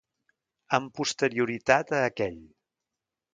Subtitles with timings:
[0.77, 2.41] Amb posterioritat a aquell!